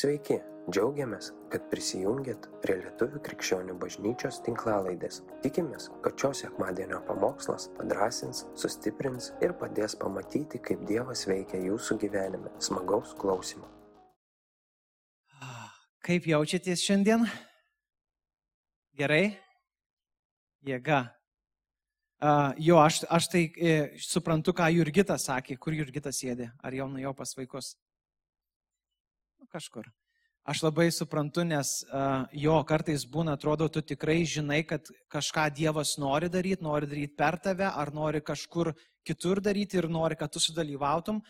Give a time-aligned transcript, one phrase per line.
[0.00, 0.38] Sveiki,
[0.72, 5.18] džiaugiamės, kad prisijungiat prie Lietuvų krikščionių bažnyčios tinklalaidės.
[5.44, 12.48] Tikimės, kad šios sekmadienio pamokslas padrasins, sustiprins ir padės pamatyti, kaip Dievas veikia jūsų gyvenime.
[12.64, 13.68] Smagaus klausimų.
[16.06, 17.28] Kaip jaučiatės šiandien?
[18.96, 19.34] Gerai?
[20.64, 21.02] Jėga.
[22.24, 26.88] Uh, jo, aš, aš tai e, suprantu, ką Jurgita sakė, kur Jurgita sėdė, ar jau
[26.88, 27.74] nuėjo pas vaikus.
[29.50, 29.90] Kažkur.
[30.46, 35.96] Aš labai suprantu, nes uh, jo kartais būna, atrodo, tu tikrai žinai, kad kažką Dievas
[36.00, 38.72] nori daryti, nori daryti per tave, ar nori kažkur
[39.06, 41.20] kitur daryti ir nori, kad tu sudalyvautum.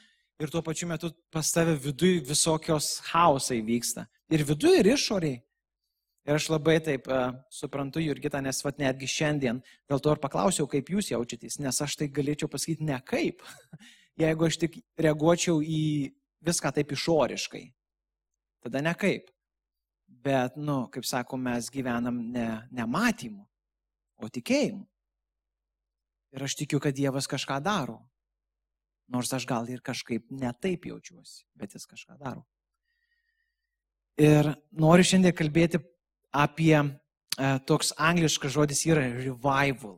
[0.40, 4.06] Ir tuo pačiu metu pas tave viduje visokios hausai vyksta.
[4.32, 5.40] Ir viduje, ir išoriai.
[6.28, 9.58] Ir aš labai taip uh, suprantu, Jurgita, nes vat netgi šiandien
[9.90, 13.42] dėl to ir paklausiau, kaip jūs jaučiatės, nes aš tai galėčiau pasakyti ne kaip,
[14.22, 15.82] jeigu aš tik reaguočiau į
[16.46, 17.66] viską taip išoriškai.
[18.64, 19.30] Tada ne kaip.
[20.20, 23.44] Bet, nu, kaip sako, mes gyvenam ne, ne matymu,
[24.20, 24.82] o tikėjimu.
[26.36, 27.98] Ir aš tikiu, kad Dievas kažką daro.
[29.10, 32.44] Nors aš gal ir kažkaip netaip jaučiuosi, bet jis kažką daro.
[34.20, 35.80] Ir noriu šiandien kalbėti
[36.36, 36.86] apie e,
[37.66, 39.96] toks angliškas žodis yra revival.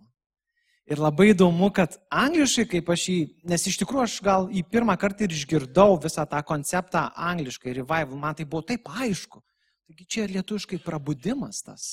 [0.91, 4.97] Ir labai įdomu, kad angliškai, kaip aš jį, nes iš tikrųjų aš gal į pirmą
[4.98, 9.44] kartą ir išgirdau visą tą konceptą angliškai, revival, man tai buvo taip aišku.
[9.86, 11.92] Taigi čia lietuviškai prabudimas tas.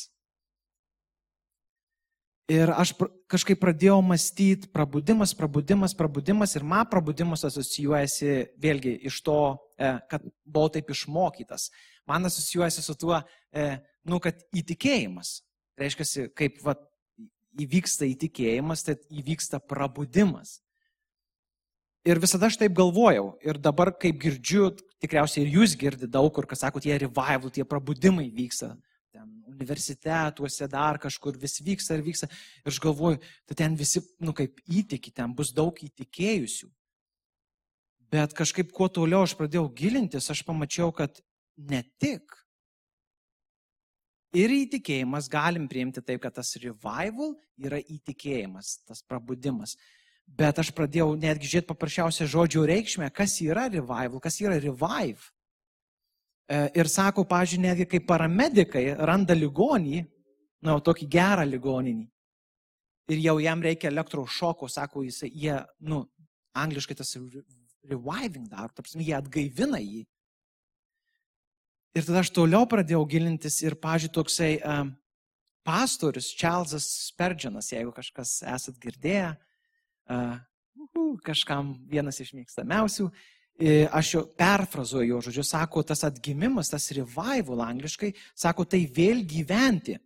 [2.50, 2.96] Ir aš
[3.30, 9.38] kažkaip pradėjau mąstyti, prabudimas, prabudimas, prabudimas ir man prabudimas asocijuojasi vėlgi iš to,
[9.78, 11.68] e, kad buvau taip išmokytas.
[12.10, 13.22] Man asocijuojasi su tuo,
[13.54, 13.68] e,
[14.10, 15.44] nu, kad įtikėjimas.
[15.78, 16.74] Tai reiškia, kaip va,
[17.58, 20.60] įvyksta įtikėjimas, tai įvyksta prabudimas.
[22.08, 23.34] Ir visada aš taip galvojau.
[23.44, 24.70] Ir dabar, kaip girdžiu,
[25.04, 28.76] tikriausiai ir jūs girdite daug kur, kas sako, tie revival, tie prabudimai vyksta
[29.12, 32.30] ten universitetuose, dar kažkur vis vyksta ir vyksta.
[32.64, 33.20] Ir aš galvoju,
[33.50, 36.70] tai ten visi, nu kaip įtiki, ten bus daug įtikėjusių.
[38.10, 41.22] Bet kažkaip kuo toliau aš pradėjau gilintis, aš pamačiau, kad
[41.58, 42.24] ne tik.
[44.38, 49.74] Ir įtikėjimas galim priimti taip, kad tas revival yra įtikėjimas, tas prabudimas.
[50.30, 55.32] Bet aš pradėjau netgi žiūrėti paprasčiausią žodžio reikšmę, kas yra revival, kas yra revive.
[56.50, 60.04] E, ir sako, pažiūrėjau, netgi kai paramedikai randa ligonį,
[60.66, 62.06] na, tokį gerą ligoninį,
[63.10, 65.58] ir jau jam reikia elektrošoko, sako jisai, jie,
[65.90, 66.04] nu,
[66.58, 67.16] angliškai tas
[67.90, 70.06] reviving daro, tarpsime, jie atgaivina jį.
[71.98, 74.92] Ir tada aš toliau pradėjau gilintis ir, pažiūrėjau, toksai um,
[75.66, 83.10] pastorius Čarlzas Sperdžianas, jeigu kažkas esat girdėję, uh, uh, kažkam vienas iš mėgstamiausių,
[83.92, 89.98] aš jau perfrazuoju jo žodžiu, sako, tas atgimimas, tas revival angliškai, sako, tai vėl gyventi.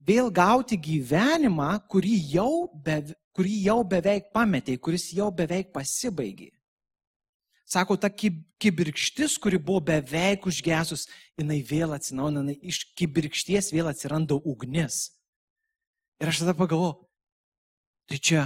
[0.00, 3.02] Vėl gauti gyvenimą, kurį jau, be,
[3.36, 6.50] kurį jau beveik pametė, kuris jau beveik pasibaigė.
[7.70, 11.04] Sako, ta kibirkštis, kuri buvo beveik užgesus,
[11.38, 15.12] jinai vėl atsinaujina, iš kibirkšties vėl atsiranda ugnis.
[16.18, 16.96] Ir aš tada pagalvoju,
[18.10, 18.42] tai čia,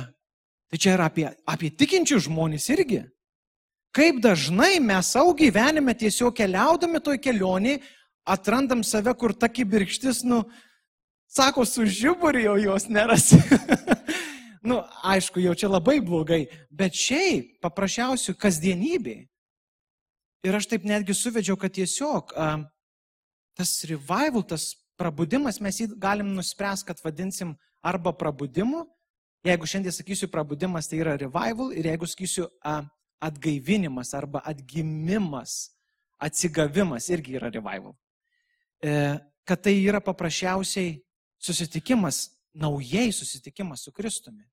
[0.69, 3.01] tai čia yra apie, apie tikinčių žmonės irgi.
[3.97, 7.79] Kaip dažnai mes savo gyvenime tiesiog keliaudami toj kelionį
[8.29, 10.43] atrandam save, kur ta kibirkštis, nu,
[11.33, 13.41] sako, su žiburį jau jos nerasi.
[14.65, 19.17] nu, aišku, jau čia labai blogai, bet šiaip paprasčiausių kasdienybė.
[20.45, 22.49] Ir aš taip netgi suvedžiau, kad tiesiog a,
[23.57, 27.55] tas revival, tas prabudimas, mes jį galim nuspręsti, kad vadinsim
[27.85, 28.85] arba prabudimu.
[29.45, 31.73] Jeigu šiandien sakysiu prabudimas, tai yra revival.
[31.77, 32.81] Ir jeigu sakysiu a,
[33.25, 35.75] atgaivinimas arba atgimimas,
[36.21, 37.95] atsigavimas irgi yra revival.
[38.85, 40.99] E, kad tai yra paprasčiausiai
[41.41, 44.45] susitikimas, naujai susitikimas su Kristumi.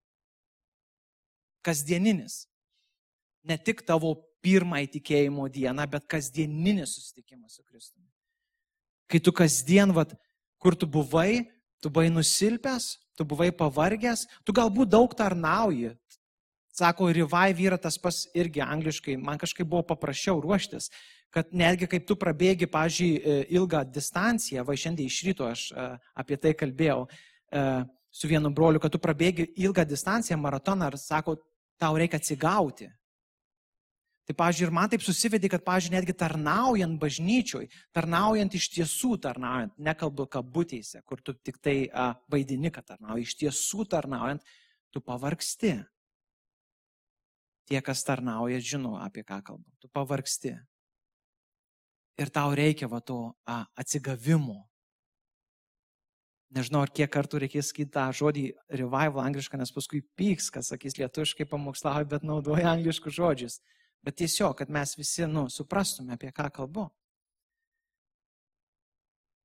[1.65, 2.45] Kasdieninis.
[3.47, 8.09] Ne tik tavo pirmąjį tikėjimo dieną, bet kasdieninis susitikimas su Kristumi.
[9.11, 10.13] Kai tu kasdien, vat,
[10.61, 11.45] kur tu buvai,
[11.81, 15.91] tu buvai nusilpęs, tu buvai pavargęs, tu galbūt daug tarnauji,
[16.71, 20.87] Sako, revive yra tas pas irgi angliškai, man kažkaip buvo paprasčiau ruoštis,
[21.31, 25.87] kad netgi kaip tu prabėgi, pažiūrėjau, ilgą distanciją, va šiandien iš ryto aš e,
[26.23, 27.63] apie tai kalbėjau e,
[28.07, 31.35] su vienu broliu, kad tu prabėgi ilgą distanciją, maratoną, ar sako,
[31.81, 32.87] tau reikia atsigauti.
[34.29, 39.73] Tai, pažiūrėjau, ir man taip susivedė, kad, pažiūrėjau, netgi tarnaujant bažnyčioj, tarnaujant iš tiesų tarnaujant,
[39.81, 44.45] nekalbu kabutėse, kur tu tik tai a, vaidini, kad tarnauji, iš tiesų tarnaujant,
[44.93, 45.73] tu pavargsti.
[47.71, 49.65] Tie, kas tarnauja, žino, apie ką kalbu.
[49.81, 50.53] Tu pavargsti.
[52.21, 54.61] Ir tau reikia va to a, atsigavimo.
[56.51, 58.41] Nežinau, ar kiek kartų reikės sakyti tą žodį
[58.75, 63.61] revival anglišką, nes paskui pyks, kas sakys lietuviškai pamokslauja, bet naudoja angliškus žodžius.
[64.03, 66.89] Bet tiesiog, kad mes visi, nu, suprastume, apie ką kalbu.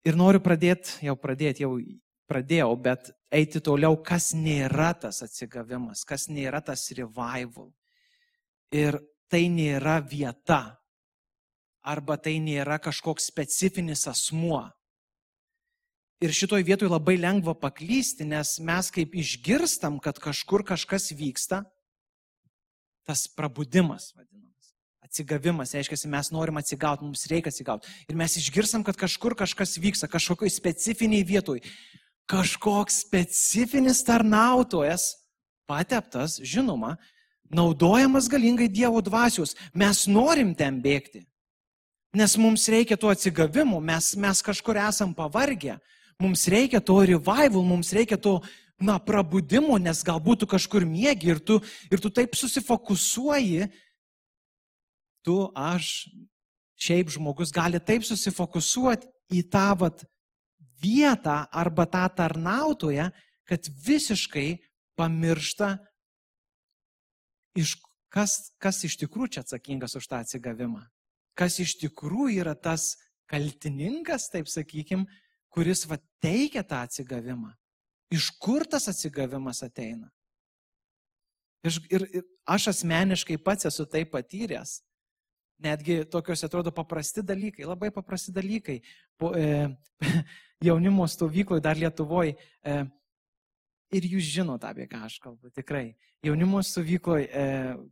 [0.07, 1.77] Ir noriu pradėti, jau pradėti, jau
[2.31, 7.71] pradėjau, bet eiti toliau, kas nėra tas atsigavimas, kas nėra tas revival.
[8.75, 8.99] Ir
[9.31, 10.79] tai nėra vieta,
[11.87, 14.65] arba tai nėra kažkoks specifinis asmuo.
[16.25, 21.67] Ir šitoj vietoj labai lengva paklysti, nes mes kaip išgirstam, kad kažkur kažkas vyksta,
[23.05, 24.73] tas prabudimas vadinamas.
[25.05, 27.93] Atsigavimas, reiškia, mes norim atsigauti, mums reikia atsigauti.
[28.09, 31.61] Ir mes išgirstam, kad kažkur kažkas vyksta, kažkokioj specifiniai vietoj.
[32.27, 35.13] Kažkoks specifinis tarnautojas,
[35.69, 36.97] pateptas, žinoma,
[37.53, 39.53] naudojamas galingai Dievo dvasios.
[39.77, 41.27] Mes norim ten bėgti.
[42.17, 45.77] Nes mums reikia to atsigavimo, mes, mes kažkur esam pavargę,
[46.23, 48.39] mums reikia to revival, mums reikia to,
[48.81, 51.61] na, prabudimo, nes galbūt tu kažkur mėgi ir tu,
[51.93, 53.69] ir tu taip susifokusuoji,
[55.25, 56.09] tu, aš,
[56.77, 60.05] šiaip žmogus gali taip susifokusuoti į tą vat,
[60.83, 63.11] vietą arba tą tarnautoją,
[63.49, 64.59] kad visiškai
[64.99, 65.77] pamiršta,
[67.57, 67.77] iš,
[68.13, 70.85] kas, kas iš tikrųjų čia atsakingas už tą atsigavimą.
[71.37, 72.95] Kas iš tikrųjų yra tas
[73.29, 75.05] kaltininkas, taip sakykim,
[75.57, 77.55] kuris va, teikia tą atsigavimą.
[78.13, 80.11] Iš kur tas atsigavimas ateina?
[81.67, 84.79] Ir, ir, ir aš asmeniškai pats esu tai patyręs.
[85.65, 88.77] Netgi tokios atrodo paprasti dalykai, labai paprasti dalykai.
[89.19, 89.65] Po, e,
[90.69, 92.77] jaunimo stovykloje dar Lietuvoje e,
[93.97, 95.89] ir jūs žinote, apie ką aš kalbu, tikrai.
[96.27, 97.47] Jaunimo stovykloje e,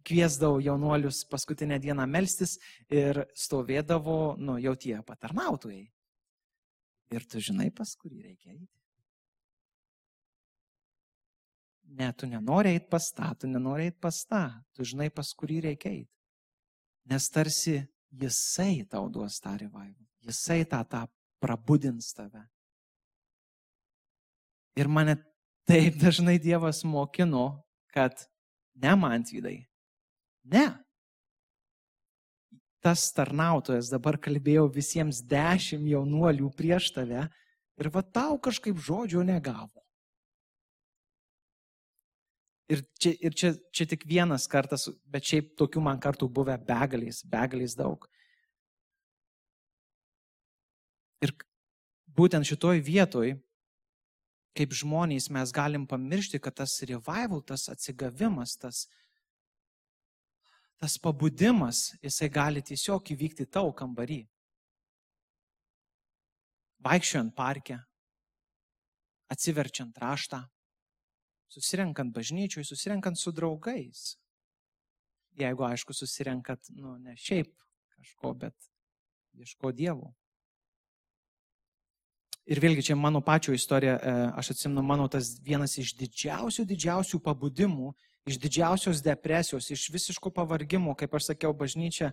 [0.07, 2.59] kviesdavau jaunuolius paskutinę dieną melstis
[2.93, 5.89] ir stovėdavo, nu, jau tie patarnautojai.
[7.13, 8.71] Ir tu žinai, pas kurį reikia eiti.
[11.95, 15.61] Ne, tu nenori eiti pas tą, tu nenori eiti pas tą, tu žinai, pas kurį
[15.69, 16.11] reikia eiti.
[17.11, 17.77] Nes tarsi
[18.11, 21.05] jisai tau duos tą revival, jisai tą, tą
[21.43, 22.43] prabudins tave.
[24.75, 25.19] Ir mane
[25.69, 27.63] taip dažnai Dievas mokino,
[27.95, 28.27] kad
[28.75, 29.61] ne man tvydai,
[30.51, 30.65] ne,
[32.85, 37.25] tas tarnautojas dabar kalbėjo visiems dešimt jaunuolių prieš tave
[37.81, 39.81] ir va tau kažkaip žodžio negavo.
[42.69, 47.21] Ir čia, ir čia, čia tik vienas kartas, bet šiaip tokių man kartų buvę begaliais,
[47.29, 48.07] begaliais daug.
[51.25, 51.33] Ir
[52.17, 53.35] būtent šitoj vietoj,
[54.57, 58.87] kaip žmonės, mes galim pamiršti, kad tas revival, tas atsigavimas, tas,
[60.81, 64.23] tas pabudimas, jisai gali tiesiog įvykti tau kambarį.
[66.85, 67.79] Vaikščiojant parke,
[69.33, 70.43] atsiverčiant raštą,
[71.55, 74.15] susirenkant bažnyčiui, susirenkant su draugais.
[75.39, 77.51] Jeigu, aišku, susirenkat, nu, ne šiaip
[77.97, 78.69] kažko, bet
[79.41, 80.13] ieško dievų.
[82.45, 87.21] Ir vėlgi čia mano pačio istorija, e, aš atsimenu, mano tas vienas iš didžiausių, didžiausių
[87.25, 87.95] pabudimų
[88.27, 92.13] iš didžiausios depresijos, iš visiško pavargimo, kaip aš sakiau, bažnyčia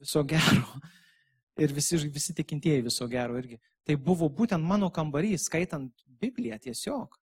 [0.00, 0.66] viso gero.
[1.62, 3.60] Ir visi, visi tikintieji viso gero irgi.
[3.86, 7.14] Tai buvo būtent mano kambarys, skaitant Bibliją tiesiog.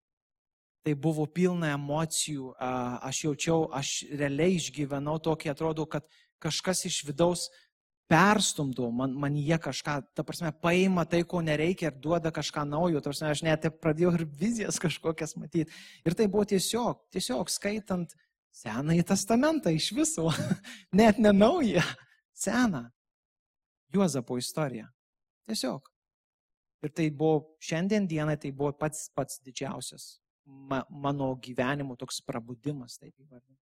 [0.82, 6.08] Tai buvo pilna emocijų, aš jaučiau, aš realiai išgyvenau tokį, atrodo, kad
[6.42, 7.44] kažkas iš vidaus
[8.12, 13.00] perstumdo, man, man jie kažką, ta prasme, paima tai, ko nereikia ir duoda kažką naujo,
[13.00, 15.72] ta prasme, aš net pradėjau ir vizijas kažkokias matyti.
[16.04, 18.14] Ir tai buvo tiesiog, tiesiog skaitant
[18.52, 20.26] Senąjį testamentą iš viso,
[21.00, 21.80] net ne naują,
[22.36, 22.84] seną.
[23.92, 24.90] Juozapo istoriją.
[25.48, 25.88] Tiesiog.
[26.84, 32.98] Ir tai buvo, šiandien dienai tai buvo pats pats didžiausias ma, mano gyvenimo toks prabudimas,
[32.98, 33.60] taip įvardinti.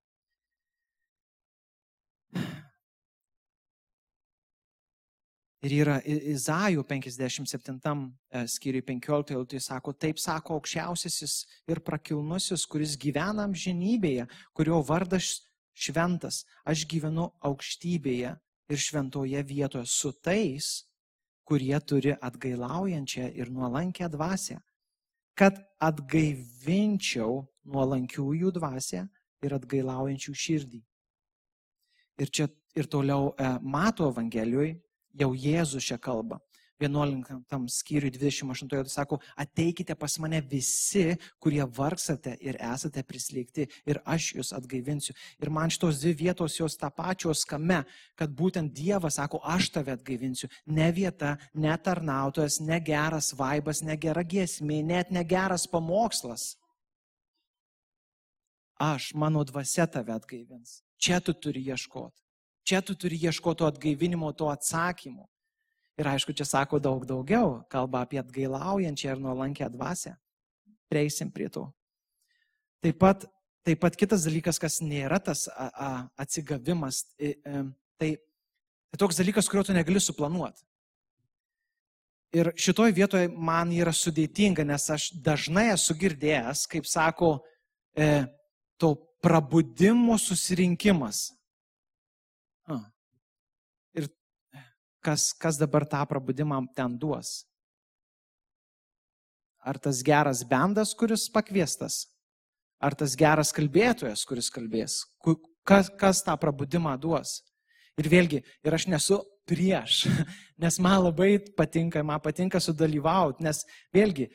[5.61, 11.35] Ir yra Izajų 57 e, skyriui 15 eilutė sako, taip sako aukščiausiasis
[11.69, 14.25] ir prakilnusis, kuris gyvena amžinybėje,
[14.57, 15.43] kurio vardas
[15.76, 16.47] šventas.
[16.64, 18.33] Aš gyvenu aukštybėje
[18.73, 20.73] ir šventoje vietoje su tais,
[21.45, 24.62] kurie turi atgailaujančią ir nuolankę dvasę,
[25.37, 29.09] kad atgaivinčiau nuolankiųjų dvasę
[29.45, 30.81] ir atgailaujančių širdį.
[32.21, 34.79] Ir čia ir toliau e, mato Evangelijoje
[35.12, 36.40] jau Jėzus čia kalba.
[36.81, 44.31] 11 skyriui 28 sako, ateikite pas mane visi, kurie vargsate ir esate prislėgti ir aš
[44.38, 45.14] jūs atgaivinsiu.
[45.43, 47.83] Ir man šitos dvi vietos jos tą pačios kame,
[48.17, 50.49] kad būtent Dievas sako, aš tave atgaivinsiu.
[50.67, 56.55] Ne vieta, ne tarnautojas, ne geras vaibas, ne gera giesmė, net ne geras pamokslas.
[58.81, 60.81] Aš, mano dvasia tave atgaivins.
[60.97, 62.30] Čia tu turi ieškoti.
[62.71, 65.25] Čia tu turi ieškoti to atgaivinimo, to atsakymo.
[65.99, 70.12] Ir aišku, čia sako daug daugiau, kalba apie atgailaujančią ir nuolankę dvasę.
[70.87, 71.65] Prieisim prie to.
[72.79, 73.27] Taip pat,
[73.67, 75.89] taip pat kitas dalykas, kas nėra tas a, a,
[76.23, 77.35] atsigavimas, tai,
[77.99, 80.62] tai toks dalykas, kurio tu negali suplanuoti.
[82.39, 87.41] Ir šitoj vietoje man yra sudėtinga, nes aš dažnai esu girdėjęs, kaip sako,
[87.99, 88.23] e,
[88.79, 91.33] to prabudimo susirinkimas.
[95.04, 97.45] Kas, kas dabar tą prabudimą ten duos.
[99.61, 102.07] Ar tas geras bendas, kuris pakviestas,
[102.80, 105.02] ar tas geras kalbėtojas, kuris kalbės,
[105.69, 107.40] kas, kas tą prabudimą duos.
[108.00, 110.07] Ir vėlgi, ir aš nesu prieš,
[110.62, 114.30] nes man labai patinka, man patinka sudalyvauti, nes vėlgi,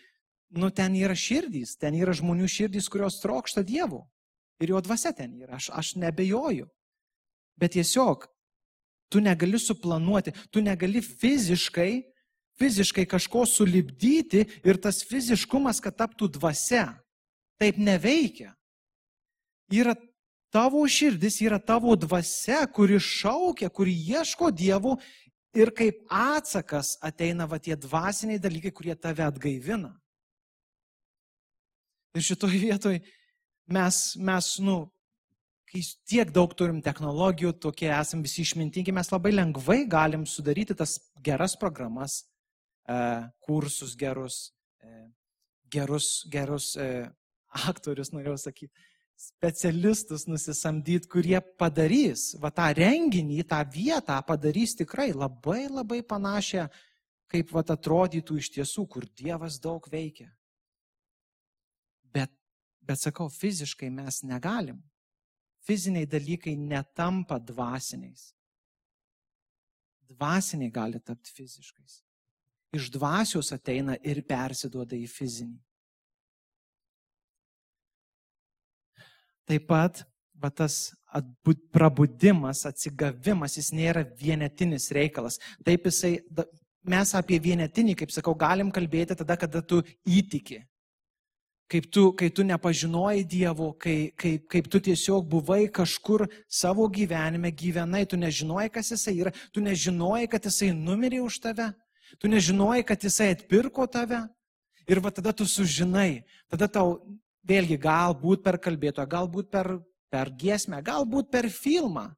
[0.55, 4.05] nu ten yra širdys, ten yra žmonių širdys, kurios trokšta Dievo.
[4.62, 6.69] Ir jo dvasia ten yra, aš, aš nebejoju.
[7.60, 8.27] Bet tiesiog
[9.15, 12.03] Tu negali suplanuoti, tu negali fiziškai,
[12.60, 16.89] fiziškai kažko sulibdyti ir tas fiziškumas, kad taptų dvasia.
[17.55, 18.51] Taip neveikia.
[19.72, 19.95] Yra
[20.51, 24.98] tavo širdis, yra tavo dvasia, kuri šaukia, kuri ieško dievų
[25.55, 29.93] ir kaip atsakas ateina va tie dvasiniai dalykai, kurie tave atgaivina.
[32.15, 33.00] Ir šitoj vietoj
[33.72, 34.89] mes, mes, nu,
[35.69, 40.98] kai tiek daug turim technologijų, tokie esam visi išmintingi, mes labai lengvai galim sudaryti tas
[41.25, 42.24] geras programas,
[42.88, 42.98] e,
[43.45, 44.51] kursus gerus,
[44.84, 45.07] e,
[45.74, 46.89] gerus, gerus e,
[47.69, 55.65] aktorius, norėjau sakyti, specialistus nusisamdyti, kurie padarys, va tą renginį, tą vietą padarys tikrai labai
[55.72, 56.67] labai panašią,
[57.31, 60.27] kaip va atrodytų iš tiesų, kur Dievas daug veikia.
[62.13, 62.29] Bet,
[62.86, 64.84] bet sakau, fiziškai mes negalim
[65.65, 68.34] fiziniai dalykai netampa dvasiniais.
[70.10, 72.01] Dvasiniai gali tapti fiziškais.
[72.75, 75.57] Iš dvasios ateina ir persiduoda į fizinį.
[79.45, 80.01] Taip pat,
[80.41, 80.91] va tas
[81.72, 85.38] prabudimas, atsigavimas, jis nėra vienetinis reikalas.
[85.65, 86.17] Taip jisai,
[86.86, 90.63] mes apie vienetinį, kaip sakau, galim kalbėti tada, kada tu įtiki
[91.72, 97.51] kaip tu, kai tu nepažinojai Dievo, kai, kai, kaip tu tiesiog buvai kažkur savo gyvenime,
[97.51, 101.72] gyvenai, tu nežinojai, kas jisai yra, tu nežinojai, kad jisai numirė už tave,
[102.22, 104.25] tu nežinojai, kad jisai atpirko tave.
[104.86, 107.00] Ir va tada tu sužinai, tada tau
[107.50, 109.72] vėlgi galbūt per kalbėtoją, galbūt per,
[110.13, 112.12] per giesmę, galbūt per filmą,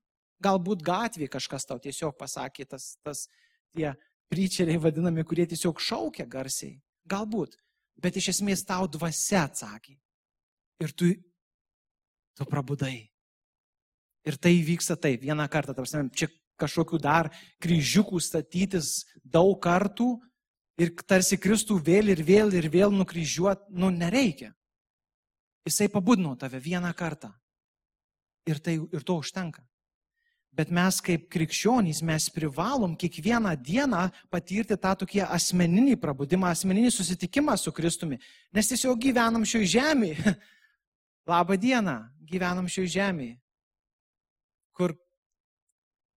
[0.43, 3.29] galbūt gatvėje kažkas tau tiesiog pasakė, tas, tas
[3.71, 3.93] tie
[4.27, 6.75] pryčeriai vadinami, kurie tiesiog šaukia garsiai.
[7.07, 7.55] Galbūt
[8.01, 9.97] bet iš esmės tau dvasia atsakė.
[10.83, 11.09] Ir tu,
[12.37, 13.07] tu prabudai.
[14.27, 17.29] Ir tai vyksta taip, vieną kartą, tarsi, čia kažkokių dar
[17.63, 20.15] kryžiukų statytis daug kartų
[20.81, 24.51] ir tarsi Kristų vėl ir vėl ir vėl nukryžiuoti, nu nereikia.
[25.67, 27.31] Jisai pabudino tave vieną kartą.
[28.47, 29.63] Ir, tai, ir to užtenka.
[30.57, 37.53] Bet mes kaip krikščionys, mes privalom kiekvieną dieną patirti tą tokį asmeninį prabudimą, asmeninį susitikimą
[37.61, 38.17] su Kristumi.
[38.57, 40.33] Nes tiesiog gyvenam šioje žemėje.
[41.29, 43.35] Labą dieną, gyvenam šioje žemėje.
[44.73, 44.95] Kur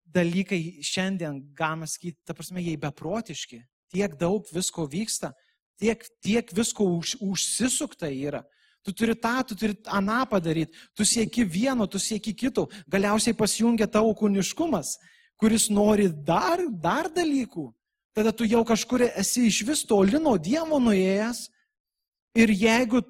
[0.07, 3.59] dalykai šiandien, galima sakyti, ta prasme, jie beprotiški.
[3.91, 5.33] Tiek daug visko vyksta,
[5.81, 8.45] tiek, tiek visko už, užsisukta yra.
[8.85, 13.89] Tu turi tą, tu turi aną padaryti, tu sieki vieno, tu sieki kito, galiausiai pasijungia
[13.91, 14.95] tavo kūniškumas,
[15.39, 17.67] kuris nori dar, dar dalykų.
[18.15, 21.45] Tada tu jau kažkur esi iš vis toli nuo Dievo nuėjęs
[22.39, 23.03] ir jeigu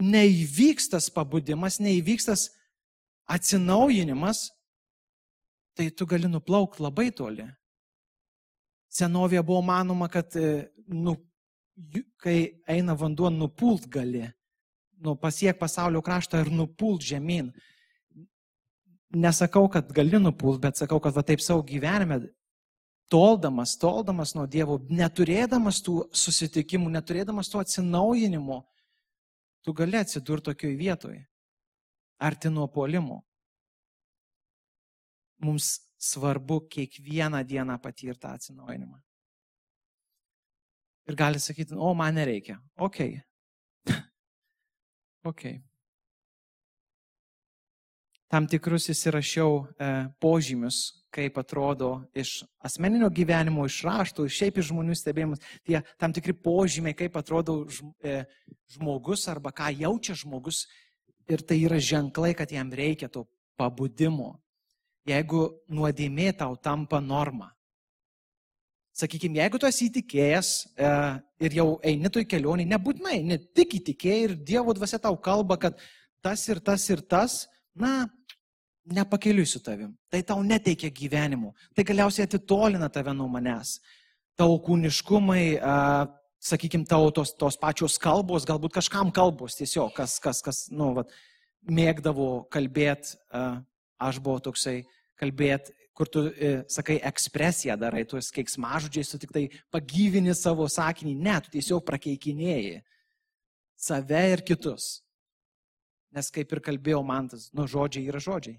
[0.00, 2.48] neįvykstas pabudimas, neįvykstas
[3.30, 4.48] atsinaujinimas,
[5.76, 7.46] tai tu gali nuplaukti labai toli.
[8.90, 10.34] Senovėje buvo manoma, kad
[10.88, 11.14] nu,
[12.20, 14.24] kai eina vanduo, nupult gali,
[15.00, 17.50] nu, pasiek pasaulio kraštą ir nupult žemyn.
[19.10, 22.20] Nesakau, kad gali nupult, bet sakau, kad va taip savo gyvenime,
[23.10, 28.60] toldamas, toldamas nuo Dievo, neturėdamas tų susitikimų, neturėdamas tų atsinaujinimų,
[29.66, 31.24] tu gali atsidurti tokioj vietoje,
[32.22, 33.24] arti nuo polimo.
[35.40, 39.00] Mums svarbu kiekvieną dieną patirtą atsinaujinimą.
[41.08, 42.58] Ir gali sakyti, o man nereikia.
[42.78, 43.00] Ok.
[45.30, 45.44] ok.
[48.30, 49.86] Tam tikrus įsirašiau e,
[50.22, 56.36] požymius, kaip atrodo iš asmeninio gyvenimo, iš raštų, šiaip iš žmonių stebėjimus, tie tam tikri
[56.38, 57.64] požymiai, kaip atrodo
[58.06, 58.20] e,
[58.70, 60.68] žmogus arba ką jaučia žmogus.
[61.30, 63.24] Ir tai yra ženklai, kad jam reikia to
[63.58, 64.36] pabudimo.
[65.10, 67.50] Jeigu nuodėmė tau tampa norma,
[68.96, 70.88] Sakykime, jeigu tu esi įtikėjęs e,
[71.46, 75.78] ir jau eini toj kelionį, nebūtinai, ne tik įtikėjai ir Dievo dvasia tau kalba, kad
[76.24, 77.44] tas ir tas ir tas,
[77.78, 78.08] na,
[78.90, 79.94] nepakeliui su tavim.
[80.10, 81.52] Tai tau neteikia gyvenimu.
[81.76, 83.78] Tai galiausiai atitolina tave nuo manęs.
[84.36, 85.78] Tavo kūniškumai, e,
[86.50, 91.14] sakykime, tavo tos, tos pačios kalbos, galbūt kažkam kalbos tiesiog, kas, kas, kas nu, vat,
[91.70, 93.44] mėgdavo kalbėti, e,
[94.02, 94.80] aš buvau toksai
[95.20, 101.12] kalbėti kur tu, e, sakai, ekspresiją darai, tu keiksmažodžiais, tu tik tai pagyvini savo sakinį,
[101.20, 102.78] ne, tu tiesiog prakeikinėjai
[103.76, 105.02] save ir kitus.
[106.16, 108.56] Nes kaip ir kalbėjau man, tas, nu, žodžiai yra žodžiai.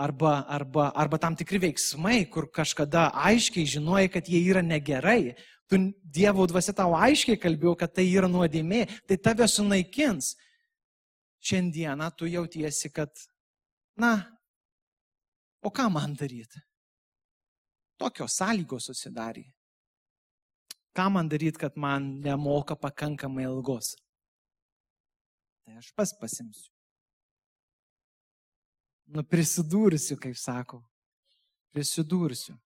[0.00, 5.36] Arba, arba, arba tam tikri veiksmai, kur kažkada aiškiai žinojai, kad jie yra negerai.
[5.70, 10.34] Tu Dievo dvasia tau aiškiai kalbėjau, kad tai yra nuodėmė, tai tave sunaikins.
[11.44, 13.12] Šiandieną tu jautiesi, kad,
[14.00, 14.16] na,
[15.64, 16.60] O ką man daryti?
[17.96, 19.46] Tokios sąlygos susidarė.
[20.94, 23.94] Ką man daryti, kad man nemoka pakankamai ilgos?
[25.64, 26.68] Tai aš pas pasimsiu.
[29.08, 30.82] Nu, prisidūrsiu, kaip sako.
[31.72, 32.58] Prisidūrsiu.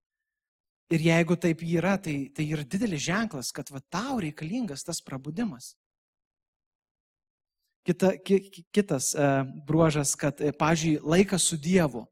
[0.90, 5.75] Ir jeigu taip yra, tai, tai yra didelis ženklas, kad va tau reikalingas tas prabudimas.
[7.87, 12.07] Kita, ki, kitas uh, bruožas, kad, uh, pažiūrėjau, laikas su Dievu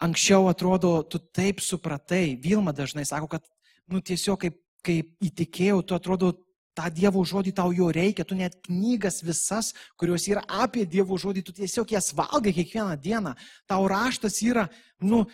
[0.00, 3.44] anksčiau atrodo, tu taip supratai, Vilma dažnai sako, kad,
[3.90, 6.32] nu, tiesiog kaip, kaip įtikėjau, tu atrodo,
[6.76, 11.44] tą Dievo žodį tau jo reikia, tu net knygas visas, kurios yra apie Dievo žodį,
[11.44, 13.34] tu tiesiog jas valgai kiekvieną dieną.
[13.68, 14.68] Tau raštas yra,
[15.02, 15.26] nu,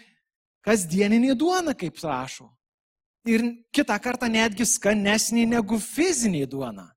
[0.66, 2.50] kasdieninė duona, kaip rašo.
[3.26, 3.42] Ir
[3.74, 6.88] kitą kartą netgi skanesnė negu fizinė duona.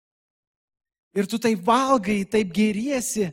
[1.18, 3.32] Ir tu tai valgai, taip geriesi,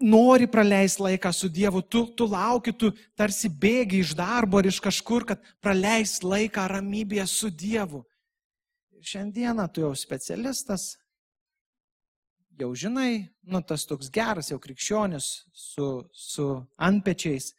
[0.00, 4.80] nori praleisti laiką su Dievu, tu, tu lauki, tu tarsi bėgi iš darbo ar iš
[4.82, 8.04] kažkur, kad praleist laiką ramybėje su Dievu.
[8.94, 10.94] Ir šiandieną tu jau specialistas,
[12.58, 17.52] jau žinai, nu tas toks geras jau krikščionis su, su antpečiais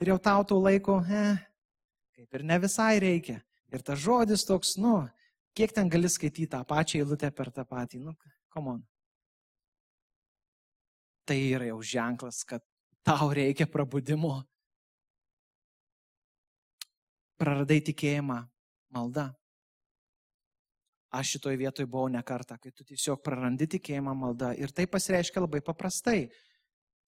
[0.00, 1.38] ir jau tau to laiko, eh,
[2.16, 3.40] kaip ir ne visai reikia.
[3.70, 5.04] Ir tas žodis toks, nu,
[5.54, 8.16] kiek ten gali skaityti tą pačią eilutę per tą patį, nu,
[8.50, 8.82] komon
[11.30, 12.64] tai yra jau ženklas, kad
[13.06, 14.40] tau reikia prabudimo.
[17.38, 18.40] Praradai tikėjimą,
[18.90, 19.30] malda.
[21.14, 25.42] Aš šitoj vietoj buvau ne kartą, kai tu tiesiog prarandi tikėjimą maldą ir tai pasireiškia
[25.42, 26.28] labai paprastai.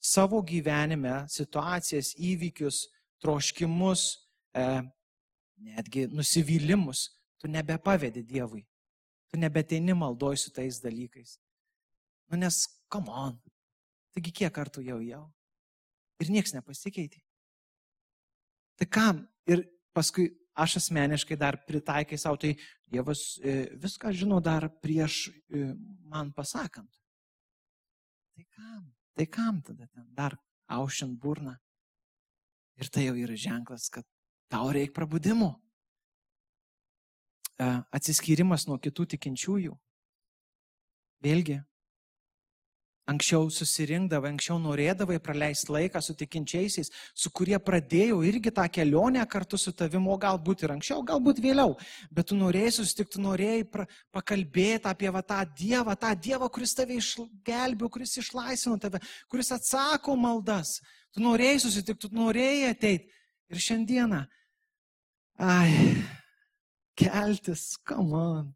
[0.02, 2.80] Savo gyvenime situacijas, įvykius,
[3.22, 4.06] troškimus,
[4.54, 4.64] e,
[5.62, 7.04] netgi nusivylimus
[7.42, 8.62] tu nebepavedi Dievui.
[9.30, 11.38] Tu nebeteini maldoj su tais dalykais.
[12.30, 13.38] Nu nes, come on,
[14.12, 15.24] Taigi kiek kartų jau jau?
[16.22, 17.22] Ir nieks nepasikeitė.
[18.78, 19.22] Tai kam?
[19.48, 19.64] Ir
[19.96, 22.54] paskui aš asmeniškai dar pritaikai savo, tai
[22.92, 25.72] Dievas e, viską žino dar prieš e,
[26.12, 26.90] man pasakant.
[28.36, 28.82] Tai kam?
[29.16, 30.36] Tai kam tada ten dar
[30.68, 31.56] aušint burną?
[32.80, 34.04] Ir tai jau yra ženklas, kad
[34.52, 35.54] tau reikia prabudimo.
[37.56, 39.76] E, atsiskyrimas nuo kitų tikinčiųjų.
[41.22, 41.60] Vėlgi,
[43.10, 49.58] Anksčiau susirinkdavai, anksčiau norėdavai praleisti laiką su tikinčiaisiais, su kurie pradėjau irgi tą kelionę kartu
[49.58, 51.74] su tavimi, o galbūt ir anksčiau, galbūt vėliau.
[52.14, 57.00] Bet tu norėjai susitikti, norėjai pra, pakalbėti apie va, tą Dievą, tą Dievą, kuris tave
[57.00, 60.78] išgelbėjo, kuris išlaisvino tave, kuris atsako maldas.
[61.10, 63.10] Tu norėjai susitikti, tu norėjai ateiti.
[63.50, 64.24] Ir šiandieną,
[65.42, 65.72] ai,
[66.94, 68.52] keltis, come on.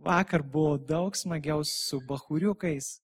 [0.00, 2.96] Vakar buvo daug smagiau su bahuriukais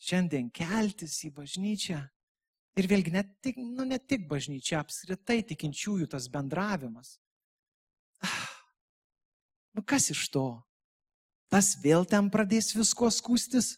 [0.00, 2.00] šiandien keltis į bažnyčią.
[2.78, 7.16] Ir vėlgi, ne tik, nu, ne tik bažnyčia, apskritai tikinčiųjų tas bendravimas.
[8.24, 8.50] Ah,
[9.74, 10.46] nu kas iš to?
[11.50, 13.74] Tas vėl ten pradės visko skūstis,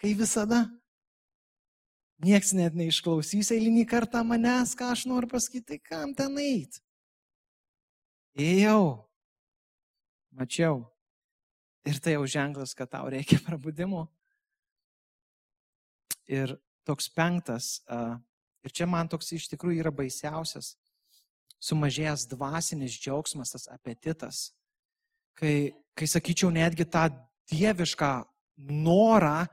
[0.00, 0.64] kai visada.
[2.24, 6.78] Niekas net neišklausys eilinį kartą manęs, ką aš noriu pasakyti, tai kam ten eit.
[8.40, 9.04] Ėjau,
[10.32, 10.80] mačiau.
[11.84, 14.06] Ir tai jau ženklas, kad tau reikia prabudimo.
[16.30, 16.56] Ir
[16.86, 17.80] toks penktas,
[18.64, 20.74] ir čia man toks iš tikrųjų yra baisiausias,
[21.64, 24.50] sumažėjęs dvasinis džiaugsmas, tas apetitas,
[25.38, 27.08] kai, kai sakyčiau, netgi tą
[27.52, 28.12] dievišką
[28.84, 29.44] norą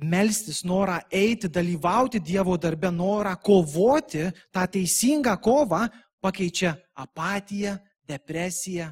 [0.00, 5.86] melstis, norą eiti, dalyvauti Dievo darbe, norą kovoti, tą teisingą kovą
[6.20, 8.90] pakeičia apatija, depresija.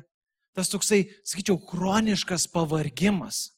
[0.57, 3.58] Tas toksai, sakyčiau, chroniškas pavargimas,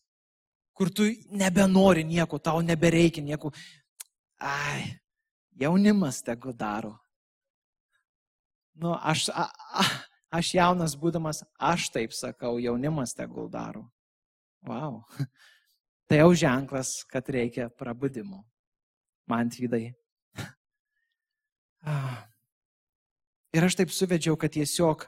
[0.75, 3.53] kur tu nebenori nieko, tau nebereikia nieko.
[4.41, 5.01] Ai,
[5.61, 6.97] jaunimas tegu daro.
[8.81, 9.45] Nu, aš, a,
[9.77, 9.85] a,
[10.41, 13.85] aš jaunas būdamas, aš taip sakau, jaunimas tegul daro.
[14.65, 15.03] Wow.
[16.09, 18.45] Tai jau ženklas, kad reikia prabudimo.
[19.31, 19.93] Man tvydai.
[23.55, 25.05] Ir aš taip suvedžiau, kad tiesiog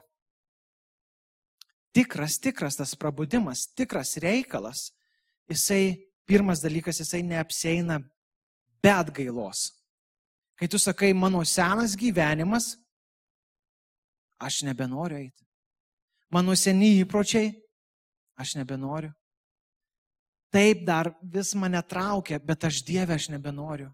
[1.95, 4.91] tikras, tikras tas prabudimas, tikras reikalas,
[5.49, 7.99] jisai, pirmas dalykas, jisai neapseina
[8.81, 9.71] be atgailos.
[10.59, 12.77] Kai tu sakai, mano senas gyvenimas,
[14.39, 15.43] aš nebenoriu eiti.
[16.33, 17.51] Mano seni įpročiai,
[18.39, 19.11] aš nebenoriu.
[20.53, 23.89] Taip dar vis mane traukia, bet aš Dievę aš nebenoriu.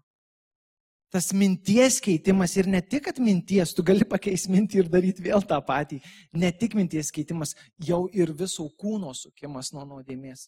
[1.10, 5.42] Tas minties keitimas ir ne tik, kad minties, tu gali pakeisti mintį ir daryti vėl
[5.42, 5.98] tą patį.
[6.38, 10.46] Ne tik minties keitimas, jau ir viso kūno sukimas nuo nuodėmės.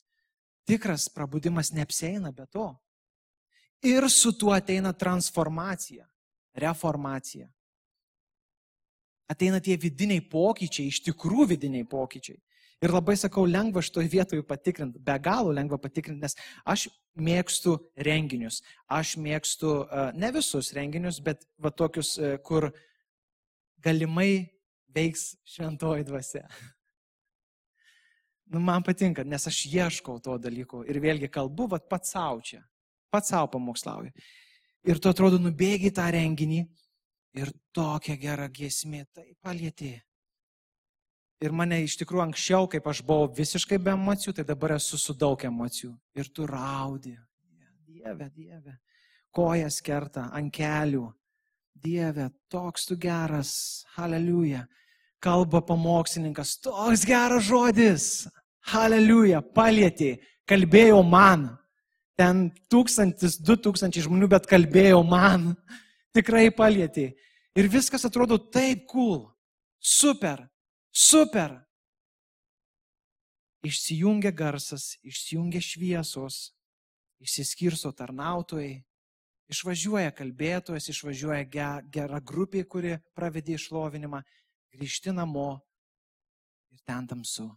[0.68, 2.68] Tikras prabudimas neapseina be to.
[3.82, 6.06] Ir su tuo ateina transformacija,
[6.54, 7.48] reformacija.
[9.32, 12.38] Ateina tie vidiniai pokyčiai, iš tikrųjų vidiniai pokyčiai.
[12.82, 16.34] Ir labai sakau, lengva šitoje vietoje patikrinti, be galo lengva patikrinti, nes
[16.66, 18.60] aš mėgstu renginius.
[18.90, 19.74] Aš mėgstu
[20.18, 22.72] ne visus renginius, bet va tokius, kur
[23.82, 24.50] galimai
[24.94, 26.42] veiks šventoji dvasia.
[28.50, 32.60] Nu, man patinka, nes aš ieškau to dalyko ir vėlgi kalbu, va pats savo čia,
[33.12, 34.10] pats savo pamokslauju.
[34.88, 36.62] Ir tu atrodo nubėgi tą renginį
[37.38, 39.94] ir tokia gera giesmė, tai palėtė.
[41.42, 45.14] Ir mane iš tikrųjų anksčiau, kaip aš buvau visiškai be emocijų, tai dabar esu su
[45.18, 45.90] daug emocijų.
[46.14, 47.16] Ir tu raudi.
[47.86, 48.76] Dieve, Dieve.
[49.34, 51.08] Kojas kerta ant kelių.
[51.82, 53.52] Dieve, toks tu geras.
[53.98, 54.66] Aleliuja.
[55.22, 56.56] Kalba pamokslininkas.
[56.64, 58.06] Toks geras žodis.
[58.74, 59.42] Aleliuja.
[59.54, 60.16] Palėtė.
[60.48, 61.50] Kalbėjo man.
[62.18, 65.52] Ten tūkstantis, du tūkstančiai žmonių, bet kalbėjo man.
[66.16, 67.12] Tikrai palėtė.
[67.56, 69.28] Ir viskas atrodo taip cool.
[69.78, 70.48] Super.
[70.92, 71.60] Super.
[73.62, 76.50] Išsijungia garsas, išsijungia šviesos,
[77.22, 78.80] išsiskirso tarnautojai,
[79.52, 84.22] išvažiuoja kalbėtojas, išvažiuoja gera grupė, kuri pravedė išlovinimą,
[84.72, 85.60] grįžti namo
[86.72, 87.48] ir ten tamsu.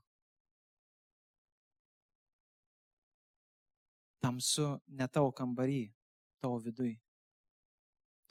[4.23, 5.87] Tamsu ne tavo kambarį,
[6.41, 6.95] tavo vidui.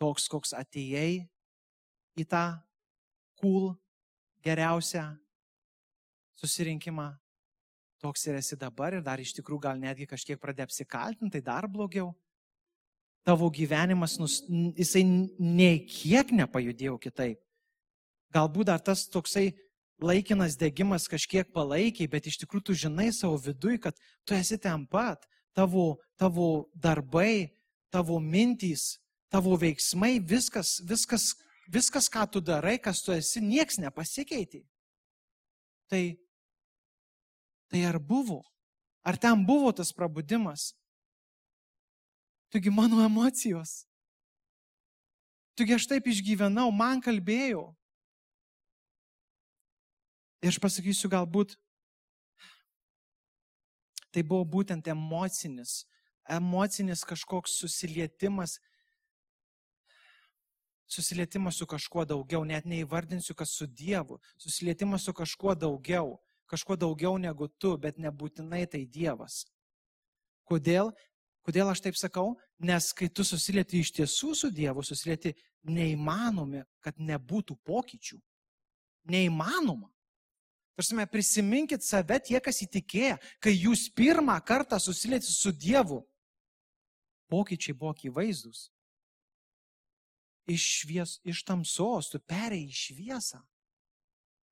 [0.00, 1.22] Toks, koks atėjai
[2.18, 2.44] į tą
[3.38, 3.72] cool
[4.44, 5.04] geriausią
[6.40, 7.12] susirinkimą,
[8.02, 11.68] toks ir esi dabar ir dar iš tikrųjų gal netgi kažkiek pradė apsikaltinti, tai dar
[11.70, 12.10] blogiau.
[13.24, 14.42] Tavo gyvenimas, nus,
[14.76, 17.43] jisai nei kiek nepajudėjo kitaip.
[18.34, 19.52] Galbūt dar tas toksai
[20.02, 23.94] laikinas degimas kažkiek palaikiai, bet iš tikrųjų tu žinai savo vidui, kad
[24.26, 25.26] tu esi ten pat.
[25.54, 27.54] Tavo, tavo darbai,
[27.94, 28.98] tavo mintys,
[29.30, 31.30] tavo veiksmai, viskas, viskas
[31.68, 34.64] viskas, ką tu darai, kas tu esi, nieks nepasikeitė.
[35.88, 36.02] Tai,
[37.70, 38.42] tai ar buvo?
[39.04, 40.72] Ar ten buvo tas prabudimas?
[42.52, 43.84] Tugi mano emocijos.
[45.58, 47.74] Tugi aš taip išgyvenau, man kalbėjau.
[50.44, 51.54] Ir aš pasakysiu, galbūt
[54.12, 55.86] tai buvo būtent emocinis,
[56.28, 58.58] emocinis kažkoks susilietimas
[60.94, 67.16] susilietimas su kažkuo daugiau, net neįvardinsiu, kas su Dievu, susilietimas su kažkuo daugiau, kažkuo daugiau
[67.18, 69.44] negu tu, bet nebūtinai tai Dievas.
[70.44, 70.92] Kodėl?
[71.44, 72.36] Kodėl aš taip sakau?
[72.60, 78.20] Nes kai tu susilieti iš tiesų su Dievu, susilieti neįmanomi, kad nebūtų pokyčių.
[79.08, 79.93] Neįmanoma.
[80.74, 86.00] Tarsi prisiminkit save tie, kas įtikėjo, kai jūs pirmą kartą susilieti su Dievu.
[87.30, 88.68] Pokyčiai buvo akivaizdus
[90.46, 93.40] iš, švies, iš tamsos, tu perėjai į šviesą.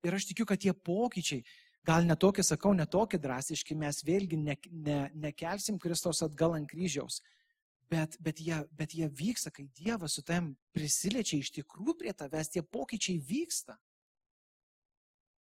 [0.03, 1.43] Ir aš tikiu, kad tie pokyčiai,
[1.87, 7.21] gal netokie, sakau, netokie drastiški, mes vėlgi ne, ne, nekelsim Kristaus atgal ant kryžiaus,
[7.91, 12.51] bet, bet, jie, bet jie vyksta, kai Dievas su tam prisiliečia iš tikrųjų prie tavęs,
[12.51, 13.77] tie pokyčiai vyksta.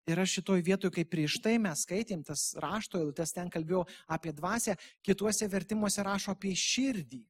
[0.04, 4.34] Ir aš šitoj vietoj, kai prieš tai mes skaitėm tas rašto eilutes, ten kalbėjau apie
[4.36, 7.22] dvasę, kituose vertimuose rašo apie širdį.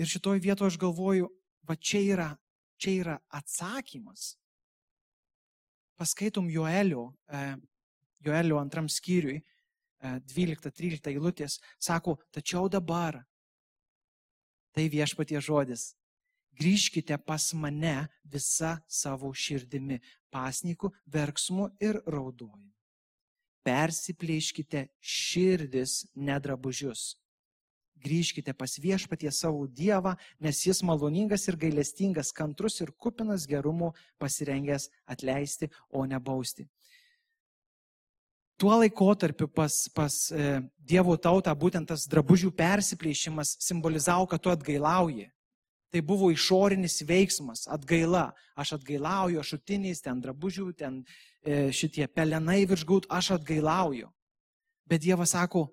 [0.00, 1.28] Ir šitoj vietoje aš galvoju,
[1.68, 2.30] va čia yra
[2.80, 4.36] čia yra atsakymas.
[6.00, 7.56] Paskaitom Joelio, e,
[8.24, 9.42] Joelio antram skyriui,
[10.00, 13.20] 12-13 e, eilutės, sako, tačiau dabar,
[14.72, 15.90] tai viešpatie žodis,
[16.58, 22.70] grįžkite pas mane visa savo širdimi, pasniku, verksmu ir raudojimu.
[23.66, 27.20] Persiplėškite širdis nedrabužius
[28.00, 34.88] grįžkite pas viešpatie savo Dievą, nes jis maloningas ir gailestingas, kantrus ir kupinas gerumo, pasirengęs
[35.06, 36.66] atleisti, o ne bausti.
[38.60, 45.30] Tuo laikotarpiu pas, pas e, Dievo tautą būtent tas drabužių persiplėšimas simbolizavo, kad tu atgailauji.
[45.90, 48.30] Tai buvo išorinis veiksmas, atgaila.
[48.54, 51.00] Aš atgailauju, ašutiniais, ten drabužių, ten
[51.42, 54.10] e, šitie pelenai virš gaut, aš atgailauju.
[54.86, 55.66] Bet Dievas sako,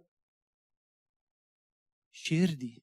[2.17, 2.73] širdį.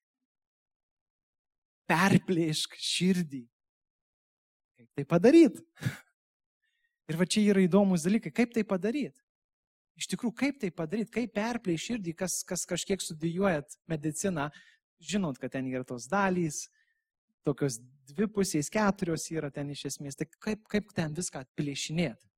[1.91, 3.43] Perplėšk širdį.
[4.79, 5.63] Kaip tai padaryti?
[7.11, 9.21] Ir va čia yra įdomus dalykai, kaip tai padaryti.
[10.01, 14.49] Iš tikrųjų, kaip tai padaryti, kaip perplėšti širdį, kas, kas kažkiek studijuojat mediciną,
[14.99, 16.65] žinot, kad ten yra tos dalys,
[17.45, 17.79] tokios
[18.09, 20.19] dvi pusės, keturios yra ten iš esmės.
[20.19, 22.29] Tai kaip, kaip ten viską atplėšinėti?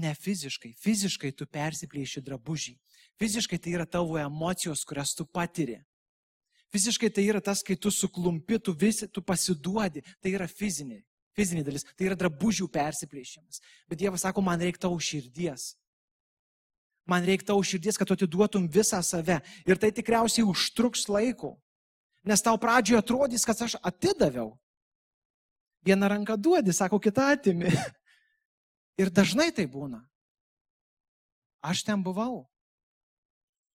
[0.00, 0.72] Ne fiziškai.
[0.78, 2.76] Fiziškai tu persiplėši drabužį.
[3.20, 5.80] Fiziškai tai yra tavo emocijos, kurias tu patiri.
[6.70, 10.04] Fiziškai tai yra tas, kai tu suklumpi, tu, visi, tu pasiduodi.
[10.22, 11.02] Tai yra fizinė,
[11.36, 11.84] fizinė dalis.
[11.98, 13.60] Tai yra drabužių persiplėšimas.
[13.90, 15.74] Bet Dievas sako, man reikia tavo širdies.
[17.10, 19.40] Man reikia tavo širdies, kad tu atiduotum visą save.
[19.66, 21.56] Ir tai tikriausiai užtruks laiko.
[22.24, 24.52] Nes tau pradžioje atrodys, kad aš atidaviau.
[25.86, 27.70] Vieną ranką duodi, sako, kitą atimi.
[29.00, 30.02] Ir dažnai tai būna.
[31.64, 32.44] Aš ten buvau.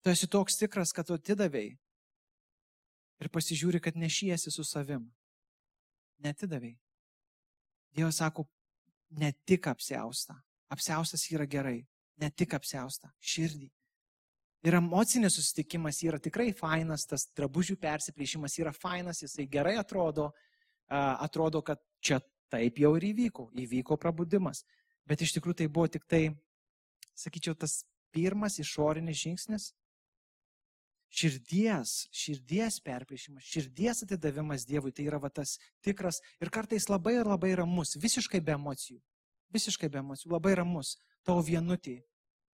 [0.05, 1.79] Tu esi toks tikras, kad tu atidavėjai.
[3.25, 5.07] Ir pasižiūri, kad nešiesi su savim.
[6.21, 6.77] Netidavėjai.
[7.95, 8.45] Dievas sako,
[9.17, 10.37] ne tik apsiausta.
[10.69, 11.79] Apsiaustas yra gerai.
[12.21, 13.09] Ne tik apsiausta.
[13.23, 13.71] Širdį.
[14.65, 20.31] Ir emocinis susitikimas yra tikrai fainas, tas drabužių persiplėšimas yra fainas, jisai gerai atrodo,
[20.89, 22.23] atrodo, kad čia
[22.53, 24.63] taip jau ir įvyko, įvyko prabudimas.
[25.05, 26.23] Bet iš tikrųjų tai buvo tik tai,
[27.19, 27.83] sakyčiau, tas
[28.15, 29.73] pirmas išorinis žingsnis.
[31.15, 37.53] Širdies, širdies perplėšimas, širdies atidavimas Dievui, tai yra va, tas tikras ir kartais labai labai
[37.61, 38.99] ramus, visiškai be emocijų,
[39.55, 42.01] visiškai be emocijų, labai ramus, tavo vienutį,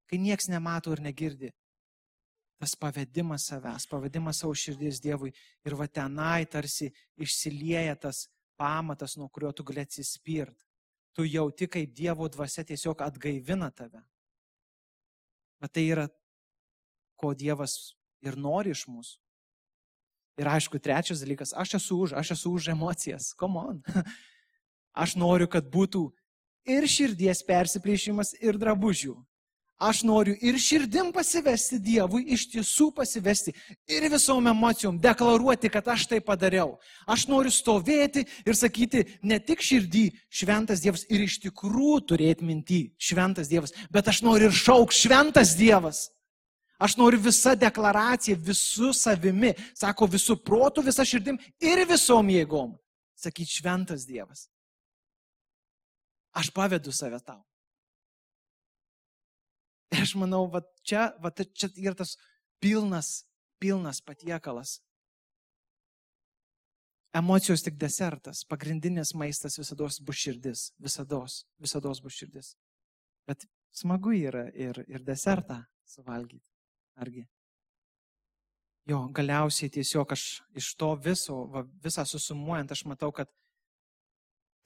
[0.09, 1.51] kai nieks nemato ir negirdi.
[2.57, 5.29] Tas pavedimas savęs, pavedimas savo širdies Dievui
[5.65, 6.89] ir va tenai tarsi
[7.21, 8.25] išsilieja tas
[8.57, 10.67] pamatas, nuo kurio tu gali atsispirt
[11.17, 14.03] tu jauti, kaip Dievo dvasia tiesiog atgaivina tave.
[15.57, 16.03] Bet tai yra,
[17.17, 17.73] ko Dievas
[18.21, 19.17] ir nori iš mūsų.
[20.37, 23.31] Ir aišku, trečias dalykas, aš esu už, aš esu už emocijas.
[23.33, 23.79] Come on.
[24.97, 25.99] Aš noriu, kad būtų
[26.65, 29.13] ir širdies persiplėšimas, ir drabužių.
[29.77, 33.51] Aš noriu ir širdim pasivesti Dievui, iš tiesų pasivesti
[33.85, 36.79] ir visom emocijom, deklaruoti, kad aš tai padariau.
[37.05, 42.81] Aš noriu stovėti ir sakyti ne tik širdį šventas Dievas ir iš tikrųjų turėti mintį
[42.97, 46.07] šventas Dievas, bet aš noriu ir šauk šventas Dievas.
[46.81, 52.73] Aš noriu visą deklaraciją, visų savimi, sako visų protų, visą širdim ir visom jėgom.
[53.17, 54.47] Sakyti šventas Dievas.
[56.33, 57.46] Aš pavedu save tau.
[60.03, 62.17] Aš manau, va čia, va čia yra tas
[62.59, 63.25] pilnas,
[63.61, 64.79] pilnas patiekalas.
[67.15, 71.23] Emocijos tik desertas, pagrindinis maistas visada bus širdis, visada,
[71.57, 72.51] visada bus širdis.
[73.25, 76.51] Bet smagu yra ir, ir desertą suvalgyti.
[76.97, 77.23] Argi?
[78.87, 80.23] Jo, galiausiai tiesiog aš
[80.57, 83.29] iš to viso, va, visą susumuojant, aš matau, kad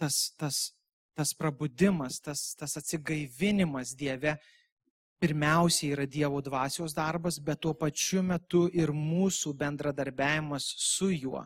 [0.02, 0.60] tas, tas,
[1.18, 4.36] tas prabudimas, tas, tas atsigaivinimas Dieve
[5.22, 11.44] pirmiausia yra Dievo dvasios darbas, bet tuo pačiu metu ir mūsų bendradarbiavimas su juo.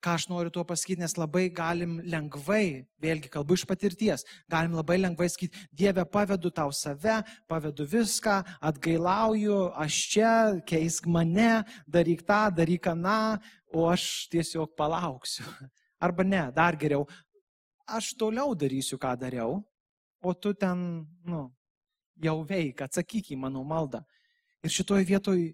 [0.00, 4.96] Ką aš noriu tuo pasakyti, nes labai galim lengvai, vėlgi kalbu iš patirties, galim labai
[4.96, 7.18] lengvai sakyti, Dieve, pavedu tau save,
[7.50, 8.38] pavedu viską,
[8.70, 10.32] atgailauju, aš čia,
[10.64, 13.36] keisk mane, daryk tą, daryk aną,
[13.76, 15.44] o aš tiesiog palauksiu.
[16.00, 17.04] Arba ne, dar geriau,
[17.84, 19.60] aš toliau darysiu, ką dariau,
[20.24, 21.50] o tu ten, nu,
[22.20, 24.02] jau veikia, atsakyk į mano maldą.
[24.64, 25.48] Ir šitoje vietoje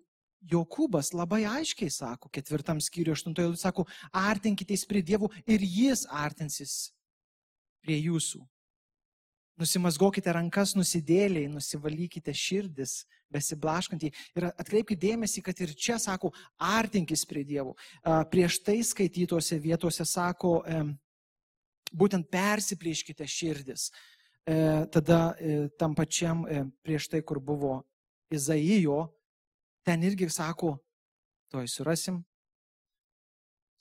[0.47, 6.93] Jokūbas labai aiškiai sako, ketvirtam skyriui, aštuntoje, sako, artinkitės prie dievų ir jis artinsis
[7.83, 8.45] prie jūsų.
[9.57, 14.11] Nusimasgokite rankas nusidėliai, nusivalykite širdis, besiblaškantį.
[14.37, 17.73] Ir atkreipkite dėmesį, kad ir čia sako, artinkis prie dievų.
[18.31, 20.59] Prieš tai skaitytose vietose sako,
[21.97, 23.89] būtent persiplėškite širdis.
[24.47, 27.81] E, tada e, tam pačiam e, prieš tai, kur buvo
[28.31, 29.09] Izaijo,
[29.87, 30.77] ten irgi sako,
[31.51, 32.23] to įsurasim,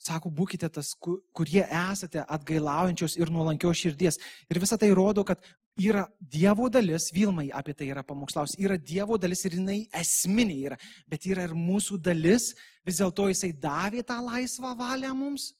[0.06, 0.92] Sako, būkite tas,
[1.34, 4.20] kurie esate atgailaujančios ir nuolankios širdies.
[4.52, 5.40] Ir visa tai rodo, kad
[5.82, 10.78] yra Dievo dalis, Vilmai apie tai yra pamokslaus, yra Dievo dalis ir jinai esminė yra,
[11.10, 12.52] bet yra ir mūsų dalis,
[12.86, 15.50] vis dėlto jisai davė tą laisvą valią mums.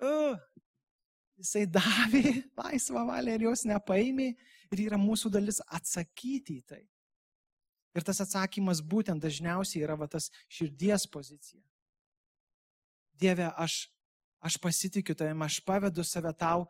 [0.00, 0.38] Uh,
[1.40, 4.30] jisai davė laisvą valią ir jos nepaėmė
[4.72, 6.82] ir yra mūsų dalis atsakyti į tai.
[7.96, 11.62] Ir tas atsakymas būtent dažniausiai yra va, tas širdies pozicija.
[13.16, 13.86] Dieve, aš,
[14.44, 16.66] aš pasitikiu tavim, aš pavedu save tau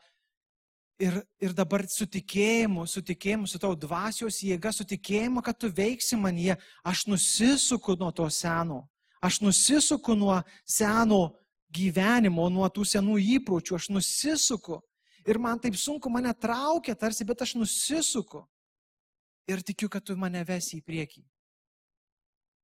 [1.03, 5.71] ir, ir dabar su tikėjimu, su tikėjimu, su tau dvasios jėga, su tikėjimu, kad tu
[5.73, 6.55] veiksi manyje,
[6.87, 8.85] aš nusisuku nuo to seno,
[9.19, 11.35] aš nusisuku nuo seno
[11.77, 14.81] gyvenimo, nuo tų senų įpročių, aš nusisuku.
[15.27, 18.45] Ir man taip sunku, mane traukia tarsi, bet aš nusisuku.
[19.51, 21.23] Ir tikiu, kad tu mane vesi į priekį.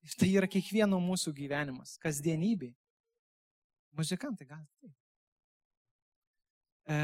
[0.02, 2.72] Ir tai yra kiekvieno mūsų gyvenimas, kasdienybė.
[3.98, 4.94] Muzikantai gal taip.
[6.88, 6.96] E,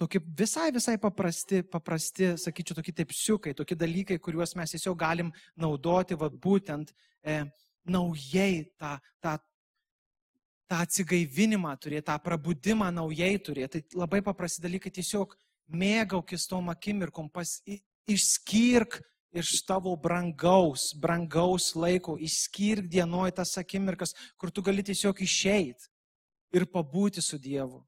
[0.00, 6.18] tokie visai, visai paprasti, paprasti, sakyčiau, tokie tepsiukai, tokie dalykai, kuriuos mes tiesiog galim naudoti,
[6.18, 6.90] va būtent
[7.22, 7.44] e,
[7.86, 9.36] naujai tą, tą,
[10.70, 13.82] tą atsigaivinimą turėti, tą prabudimą naujai turėti.
[13.86, 15.36] Tai labai paprasti dalykai, tiesiog
[15.70, 17.58] mėgaukis tom akimirkom, pas,
[18.06, 19.00] išskirk
[19.36, 25.90] iš tavo brangaus, brangaus laiko, išskirk dienoj tas akimirkas, kur tu gali tiesiog išeiti
[26.56, 27.82] ir pabūti su Dievu.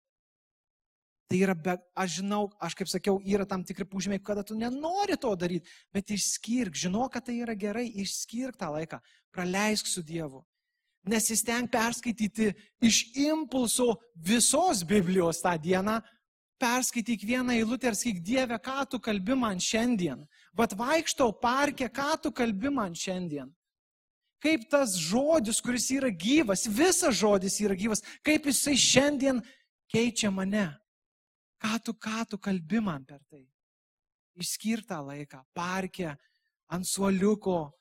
[1.29, 5.17] Tai yra, be, aš žinau, aš kaip sakiau, yra tam tikri pužmiai, kada tu nenori
[5.21, 9.01] to daryti, bet išskirk, žinau, kad tai yra gerai, išskirk tą laiką,
[9.35, 10.41] praleisk su Dievu.
[11.09, 12.53] Nesisteng perskaityti
[12.85, 15.99] iš impulso visos Biblijos tą dieną,
[16.61, 20.27] perskaityk vieną eilutę ir sakyk, Dieve, ką tu kalbi man šiandien.
[20.53, 23.49] Bet vaikštau parke, ką tu kalbi man šiandien
[24.42, 29.42] kaip tas žodis, kuris yra gyvas, visas žodis yra gyvas, kaip jisai šiandien
[29.90, 30.71] keičia mane.
[31.59, 33.42] Ką tu, ką tu kalbi man per tai?
[34.38, 36.12] Išskirtą laiką, parke,
[36.71, 37.73] ant suoliuko,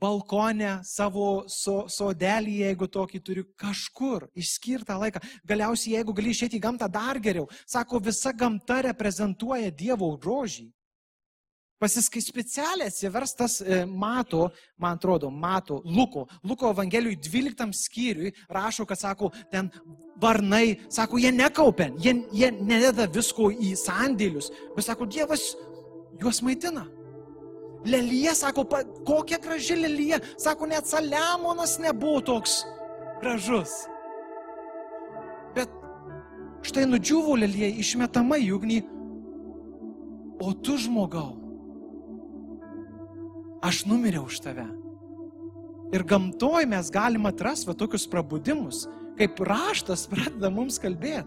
[0.00, 5.22] balkone, savo so, sodelį, jeigu tokį turiu, kažkur išskirtą laiką.
[5.48, 10.68] Galiausiai, jeigu gali išėti į gamtą dar geriau, sako, visa gamta reprezentuoja Dievo grožį.
[11.78, 14.48] Pasiskai specialiai atsiverstas e, mato,
[14.82, 16.24] man atrodo, mato Luko.
[16.42, 19.70] Luko Evangelijui 12 skyriui rašo, kad sako, ten
[20.18, 25.52] varnai, sako, jie nekaupia, jie, jie nededa visko į sandėlius, bet sako, Dievas
[26.18, 26.88] juos maitina.
[27.86, 32.62] Lelyje, sako, pa, kokia graži lelyje, sako, net Saliamonas nebuvo toks
[33.22, 33.86] gražus.
[35.54, 35.70] Bet
[36.66, 38.80] štai nudžiuvo lelyje, išmetama į ugnį,
[40.42, 41.36] o tu žmogau
[43.62, 44.66] aš numiriau už tave.
[45.94, 48.84] Ir gamtoj mes galim atrasti va tokius prabudimus,
[49.18, 51.26] kaip raštas pradeda mums kalbėti.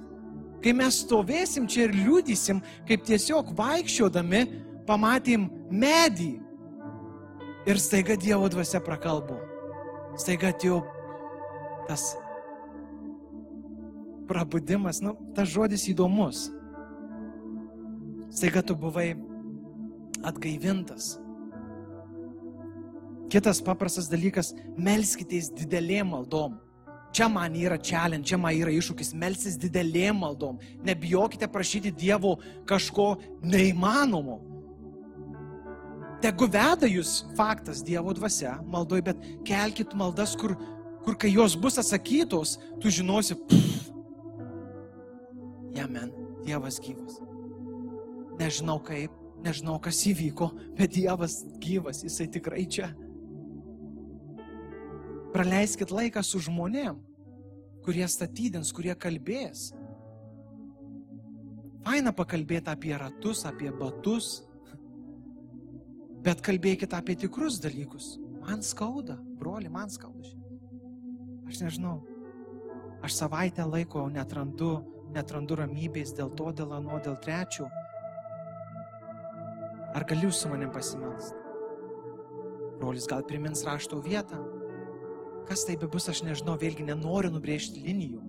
[0.62, 4.44] Kai mes stovėsim čia ir liūdysim, kaip tiesiog vaikščiodami
[4.86, 6.34] pamatym medį.
[7.70, 9.38] Ir staiga Dievo dvasia prakalbo.
[10.20, 10.82] Staiga atėjo
[11.88, 12.12] tas
[14.30, 16.50] prabudimas, nu, tas žodis įdomus.
[18.32, 19.12] Staiga tu buvai
[20.24, 21.18] atgaivintas.
[23.32, 24.54] Kitas paprastas dalykas-
[24.88, 26.60] melskitės didelėm maldom.
[27.12, 30.60] Čia man yra challenge, čia man yra iššūkis- melsis didelėm maldom.
[30.84, 34.51] Nebijokite prašyti Dievo kažko neįmanomo.
[36.22, 40.54] Tegu veda jūs faktas Dievo dvasia, maldoj, bet kelkit maldas, kur,
[41.02, 43.88] kur kai jos bus atsakytos, tu žinosi, pff,
[45.74, 46.14] jamen,
[46.46, 47.18] Dievas gyvas.
[48.38, 52.92] Nežinau kaip, nežinau kas įvyko, bet Dievas gyvas, jisai tikrai čia.
[55.34, 57.00] Praleiskit laiką su žmonėm,
[57.86, 59.72] kurie statydins, kurie kalbės.
[61.82, 64.44] Faina pakalbėti apie ratus, apie batus,
[66.26, 68.16] bet kalbėkite apie tikrus dalykus.
[68.42, 71.44] Man skauda, broli, man skauda šiandien.
[71.50, 72.00] Aš nežinau.
[73.06, 74.72] Aš savaitę laiko netrandu,
[75.14, 77.68] netrandu ramybės dėl to, dėl ano, dėl trečių.
[79.92, 81.38] Ar galiu su manim pasimelsti?
[82.82, 84.40] Brolis gal primins rašto vietą,
[85.52, 88.22] Kas tai bus, aš nežinau, vėlgi nenoriu nubrėžti linijų.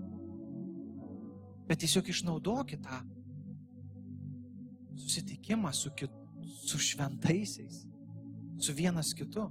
[1.68, 2.99] Bet tiesiog išnaudokit tą
[5.05, 7.84] susitikimą su kitu, su šventaisiais,
[8.59, 9.49] su vienas kitu.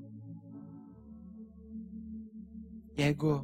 [2.98, 3.36] Jeigu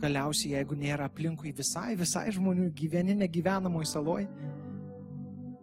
[0.00, 4.26] galiausiai, jeigu nėra aplinkui visai, visai žmonių gyveni negyvenamoj saloj,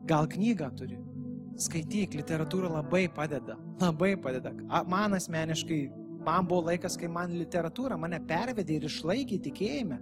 [0.07, 0.99] gal knygą turi.
[1.57, 4.51] Skaityk, literatūra labai padeda, labai padeda.
[4.89, 5.79] Man asmeniškai,
[6.25, 9.97] man buvo laikas, kai man literatūra mane pervedė ir išlaikė tikėjime.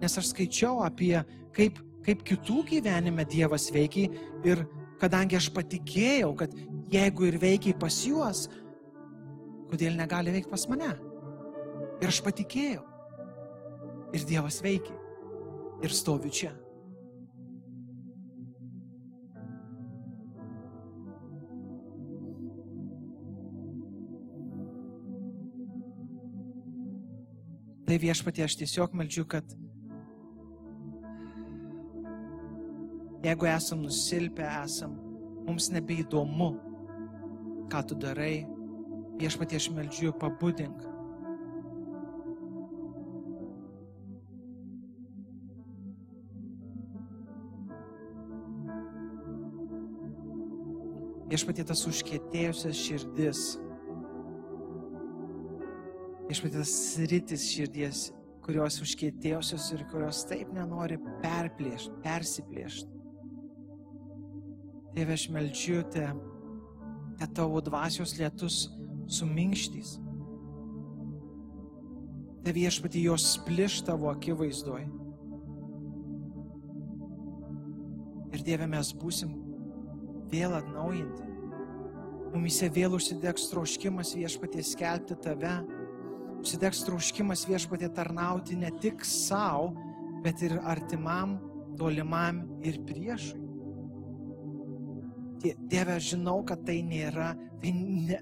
[0.00, 1.16] Nes aš skaičiau apie,
[1.56, 4.06] kaip, kaip kitų gyvenime Dievas veikia
[4.46, 4.62] ir
[5.00, 6.54] kadangi aš patikėjau, kad
[6.92, 8.46] jeigu ir veikia pas juos,
[9.70, 10.92] kodėl negali veikti pas mane?
[12.02, 12.84] Ir aš patikėjau.
[14.14, 14.94] Ir Dievas veikia.
[15.84, 16.52] Ir stoviu čia.
[27.86, 29.46] Tai viešpatie aš tiesiog meldžiu, kad
[33.26, 34.96] jeigu esam nusilpę, esam,
[35.46, 36.50] mums nebeįdomu,
[37.72, 38.46] ką tu darai,
[39.20, 40.84] viešpatie aš meldžiu, pabudink
[51.26, 53.40] Viešpatie tas užkėtėjusias širdis.
[56.30, 58.02] Viešpatie tas sritis širdies,
[58.46, 62.95] kurios užkėtėjusios ir kurios taip nenori perplėšti, persiplėšti.
[64.96, 66.06] Tėve, aš melčiu te,
[67.20, 68.62] te tavo dvasios lietus
[69.12, 69.90] suminkštys.
[72.46, 74.86] Te viešpati jos spliš tavo akivaizdoj.
[78.32, 79.36] Ir Dieve, mes būsim
[80.32, 81.28] vėl atnaujinti.
[82.32, 85.58] Mumise vėl užsidegs troškimas viešpatie skelbti tave,
[86.40, 89.74] užsidegs troškimas viešpatie tarnauti ne tik savo,
[90.24, 91.36] bet ir artimam,
[91.76, 93.45] tolimam ir priešui.
[95.70, 97.32] Dieve, aš žinau, kad tai nėra,
[97.62, 98.20] tai ne,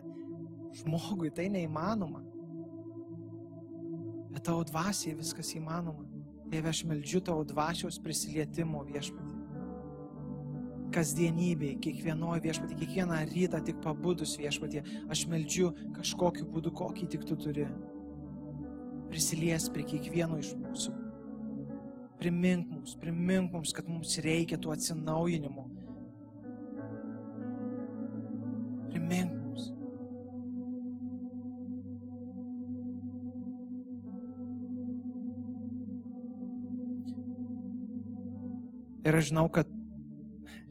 [0.81, 2.25] žmogui tai neįmanoma.
[4.35, 6.09] Bet tavo dvasiai viskas įmanoma.
[6.51, 9.35] Dieve, aš meldžiu tavo dvasios prisilietimo viešpatį
[10.95, 17.39] kasdienybėje, kiekvienoje viešpatį, kiekvieną rytą tik pabudus viešpatį, aš meldžiu kažkokiu būdu, kokį tik tu
[17.41, 17.67] turi.
[19.11, 20.95] Prisilies prie kiekvieno iš mūsų.
[22.21, 25.64] Primink mums, primink mums, kad mums reikia tų atsinaujinimų.
[39.15, 39.69] Ir aš žinau, kad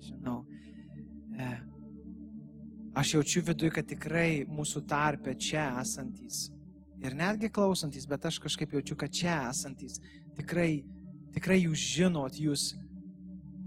[0.04, 0.42] žinau.
[1.40, 1.52] E,
[3.00, 6.50] aš jaučiu viduje, kad tikrai mūsų tarpe čia esantys
[7.04, 10.00] ir netgi klausantis, bet aš kažkaip jaučiu, kad čia esantys
[10.38, 10.84] tikrai,
[11.36, 12.74] tikrai jūs žinot, jūs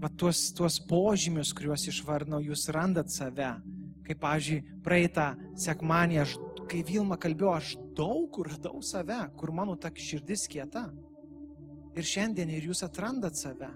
[0.01, 3.55] va, tuos, tuos požymius, kuriuos išvardinau, jūs randat save.
[4.07, 6.37] Kaip, pavyzdžiui, praeitą sekmanį, aš,
[6.71, 10.85] kai Vilma kalbėjo, aš daug kur radau save, kur mano ta širdis kieta.
[11.97, 13.73] Ir šiandien ir jūs atrandat save.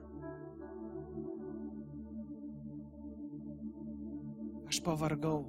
[4.81, 5.43] Aš pavargau,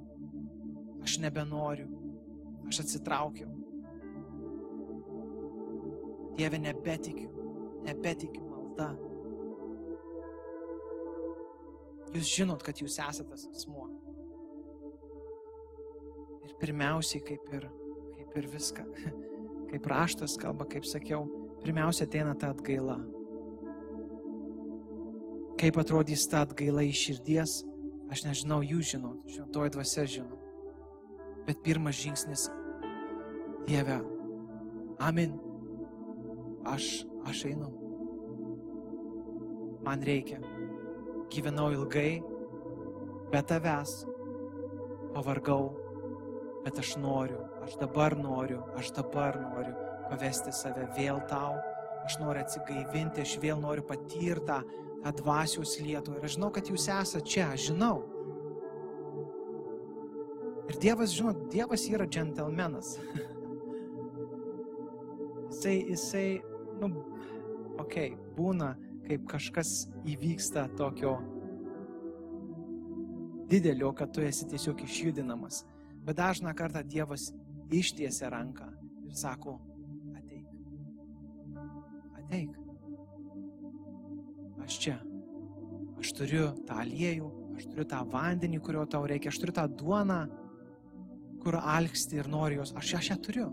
[1.01, 1.87] aš nebenoriu,
[2.69, 3.47] aš atsitraukiau.
[6.37, 7.31] Dieve, nebetikiu,
[7.81, 8.91] nebetikiu malda.
[12.13, 13.87] Jūs žinot, kad jūs esate tas asmuo.
[16.45, 17.67] Ir pirmiausiai, kaip ir,
[18.19, 18.85] kaip ir viską,
[19.73, 21.25] kaip raštas kalba, kaip sakiau,
[21.65, 23.01] pirmiausia ateina ta atgaila.
[25.57, 27.63] Kaip atrodys ta atgaila iš širdies,
[28.11, 30.39] Aš nežinau, jūs žinot, šventoji dvasia žino.
[31.47, 32.49] Bet pirmas žingsnis-
[33.67, 33.99] Dieve,
[34.99, 35.39] amin.
[36.65, 37.69] Aš, aš einu.
[39.83, 40.39] Man reikia.
[41.31, 42.21] Gyvenau ilgai,
[43.31, 44.05] be tavęs.
[45.13, 45.73] Pavargau,
[46.63, 49.75] bet aš noriu, aš dabar noriu, aš dabar noriu
[50.09, 51.59] pavesti save vėl tau.
[52.03, 54.57] Aš noriu atsigaivinti, aš vėl noriu patirti
[55.03, 56.17] tą dvasios lietų.
[56.17, 57.97] Ir aš žinau, kad jūs esate čia, aš žinau.
[60.71, 62.95] Ir Dievas, žinot, Dievas yra džentelmenas.
[65.49, 66.27] jisai, jisai,
[66.79, 66.93] nu,
[67.81, 68.73] okei, okay, būna,
[69.03, 71.17] kaip kažkas įvyksta tokio
[73.51, 75.65] didelio, kad tu esi tiesiog išjudinamas.
[76.03, 77.31] Bet dažną kartą Dievas
[77.73, 78.71] ištiesia ranką
[79.03, 79.59] ir sako,
[80.15, 80.47] ateik.
[82.23, 82.63] Ateik
[84.63, 84.95] aš čia.
[86.01, 90.23] Aš turiu tą aliejų, aš turiu tą vandenį, kurio tau reikia, aš turiu tą duoną,
[91.43, 92.73] kur alksti ir nori jos.
[92.79, 93.47] Aš, aš ją turiu.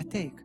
[0.00, 0.42] Ateik.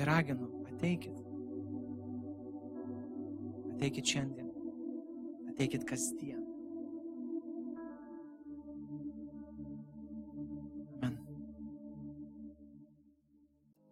[0.00, 1.16] Ir raginu, ateikit.
[3.74, 4.52] Ateikit šiandien.
[5.52, 6.39] Ateikit kasdien.